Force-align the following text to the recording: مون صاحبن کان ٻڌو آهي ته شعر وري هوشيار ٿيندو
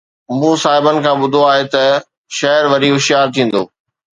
مون 0.39 0.53
صاحبن 0.63 0.95
کان 1.03 1.15
ٻڌو 1.21 1.41
آهي 1.51 1.63
ته 1.73 1.83
شعر 2.37 2.63
وري 2.71 2.89
هوشيار 2.93 3.25
ٿيندو 3.35 3.63